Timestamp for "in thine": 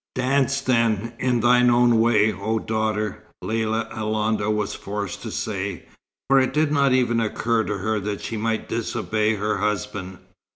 1.19-1.69